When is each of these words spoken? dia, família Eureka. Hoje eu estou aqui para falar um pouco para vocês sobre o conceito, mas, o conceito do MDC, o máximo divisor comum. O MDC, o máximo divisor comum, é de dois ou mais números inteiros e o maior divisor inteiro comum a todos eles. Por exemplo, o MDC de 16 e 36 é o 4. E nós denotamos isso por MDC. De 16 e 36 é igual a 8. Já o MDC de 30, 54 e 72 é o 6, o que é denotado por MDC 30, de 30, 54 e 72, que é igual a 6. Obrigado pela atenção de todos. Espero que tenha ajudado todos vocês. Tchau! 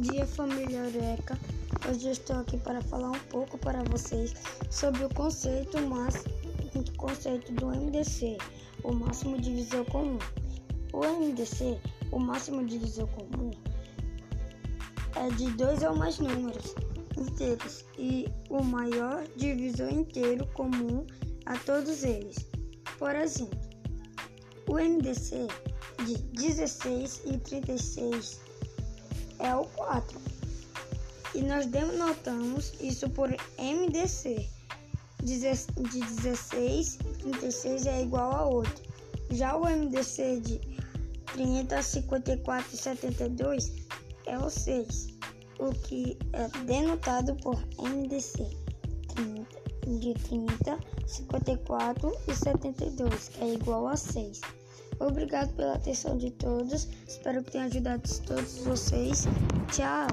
dia, 0.00 0.26
família 0.26 0.78
Eureka. 0.78 1.38
Hoje 1.88 2.06
eu 2.06 2.12
estou 2.12 2.36
aqui 2.36 2.56
para 2.58 2.80
falar 2.82 3.10
um 3.10 3.18
pouco 3.30 3.56
para 3.58 3.82
vocês 3.84 4.34
sobre 4.70 5.04
o 5.04 5.08
conceito, 5.14 5.80
mas, 5.82 6.24
o 6.74 6.96
conceito 6.96 7.52
do 7.52 7.66
MDC, 7.66 8.38
o 8.82 8.92
máximo 8.92 9.40
divisor 9.40 9.84
comum. 9.86 10.18
O 10.92 11.04
MDC, 11.04 11.78
o 12.10 12.18
máximo 12.18 12.66
divisor 12.66 13.06
comum, 13.08 13.50
é 15.14 15.30
de 15.36 15.50
dois 15.52 15.82
ou 15.82 15.94
mais 15.94 16.18
números 16.18 16.74
inteiros 17.16 17.84
e 17.96 18.28
o 18.50 18.62
maior 18.62 19.24
divisor 19.36 19.90
inteiro 19.90 20.46
comum 20.54 21.06
a 21.46 21.56
todos 21.58 22.02
eles. 22.02 22.36
Por 22.98 23.14
exemplo, 23.14 23.58
o 24.68 24.74
MDC 24.74 25.46
de 26.04 26.18
16 26.32 27.22
e 27.26 27.38
36 27.38 28.40
é 28.40 28.57
o 28.57 28.57
4. 30.00 30.20
E 31.34 31.42
nós 31.42 31.66
denotamos 31.66 32.72
isso 32.80 33.08
por 33.10 33.30
MDC. 33.58 34.48
De 35.22 35.36
16 35.36 36.94
e 36.94 37.14
36 37.22 37.86
é 37.86 38.02
igual 38.02 38.32
a 38.32 38.46
8. 38.46 38.82
Já 39.30 39.56
o 39.56 39.64
MDC 39.64 40.40
de 40.40 40.60
30, 41.32 41.82
54 41.82 42.74
e 42.74 42.76
72 42.76 43.72
é 44.26 44.38
o 44.38 44.48
6, 44.48 45.08
o 45.58 45.72
que 45.72 46.16
é 46.32 46.48
denotado 46.64 47.34
por 47.36 47.56
MDC 47.78 48.48
30, 49.14 49.98
de 49.98 50.14
30, 50.14 50.78
54 51.06 52.12
e 52.28 52.34
72, 52.34 53.28
que 53.28 53.42
é 53.42 53.54
igual 53.54 53.88
a 53.88 53.96
6. 53.96 54.40
Obrigado 55.00 55.54
pela 55.54 55.74
atenção 55.74 56.16
de 56.16 56.30
todos. 56.30 56.88
Espero 57.06 57.42
que 57.42 57.52
tenha 57.52 57.64
ajudado 57.64 58.02
todos 58.26 58.58
vocês. 58.58 59.26
Tchau! 59.72 60.08